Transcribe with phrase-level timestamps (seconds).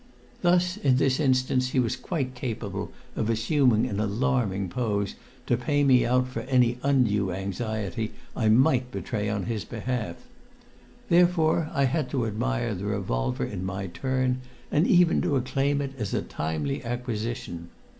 [0.41, 5.13] Thus in this instance he was quite capable of assuming an alarming pose
[5.45, 10.15] to pay me out for any undue anxiety I might betray on his behalf;
[11.09, 14.41] therefore I had to admire the revolver in my turn,
[14.71, 17.69] and even to acclaim it as a timely acquisition.